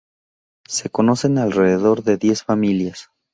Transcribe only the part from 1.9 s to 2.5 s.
de diez